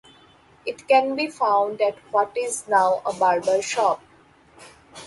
[0.65, 4.01] It can be found at what is now a barber shop.